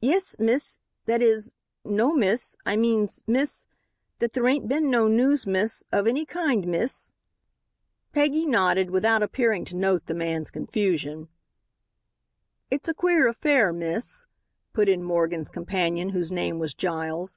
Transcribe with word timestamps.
"Yes, 0.00 0.38
miss 0.40 0.78
that 1.04 1.20
is 1.20 1.52
no, 1.84 2.14
miss. 2.14 2.56
I 2.64 2.76
means, 2.76 3.22
miss, 3.26 3.66
that 4.20 4.32
there 4.32 4.46
ain't 4.48 4.68
been 4.68 4.88
no 4.88 5.06
news, 5.06 5.46
miss, 5.46 5.84
hof 5.92 6.06
hany 6.06 6.24
kind, 6.24 6.66
miss." 6.66 7.12
Peggy 8.10 8.46
nodded 8.46 8.88
without 8.90 9.22
appearing 9.22 9.66
to 9.66 9.76
note 9.76 10.06
the 10.06 10.14
man's 10.14 10.50
confusion. 10.50 11.28
"It's 12.70 12.88
a 12.88 12.94
queer 12.94 13.28
affair, 13.28 13.70
miss," 13.70 14.24
put 14.72 14.88
in 14.88 15.02
Morgan's 15.02 15.50
companion, 15.50 16.08
whose 16.08 16.32
name 16.32 16.58
was 16.58 16.72
Giles. 16.72 17.36